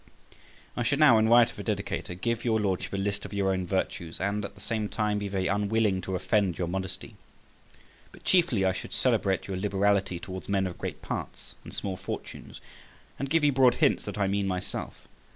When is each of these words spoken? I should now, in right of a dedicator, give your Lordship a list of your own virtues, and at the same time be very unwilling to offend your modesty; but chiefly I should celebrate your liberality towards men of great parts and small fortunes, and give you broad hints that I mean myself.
I 0.75 0.81
should 0.81 0.97
now, 0.97 1.19
in 1.19 1.29
right 1.29 1.47
of 1.47 1.59
a 1.59 1.63
dedicator, 1.63 2.15
give 2.19 2.43
your 2.43 2.59
Lordship 2.59 2.93
a 2.93 2.97
list 2.97 3.23
of 3.23 3.33
your 3.35 3.51
own 3.51 3.67
virtues, 3.67 4.19
and 4.19 4.43
at 4.43 4.55
the 4.55 4.59
same 4.59 4.89
time 4.89 5.19
be 5.19 5.27
very 5.27 5.45
unwilling 5.45 6.01
to 6.01 6.15
offend 6.15 6.57
your 6.57 6.67
modesty; 6.67 7.17
but 8.11 8.23
chiefly 8.23 8.65
I 8.65 8.71
should 8.73 8.93
celebrate 8.93 9.45
your 9.45 9.57
liberality 9.57 10.17
towards 10.19 10.49
men 10.49 10.65
of 10.65 10.79
great 10.79 11.03
parts 11.03 11.53
and 11.63 11.71
small 11.71 11.97
fortunes, 11.97 12.61
and 13.19 13.29
give 13.29 13.43
you 13.43 13.51
broad 13.51 13.75
hints 13.75 14.03
that 14.05 14.17
I 14.17 14.25
mean 14.25 14.47
myself. 14.47 15.07